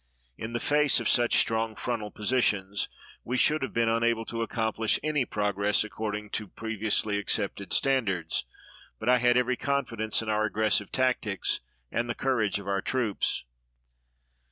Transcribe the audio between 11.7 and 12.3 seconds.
and the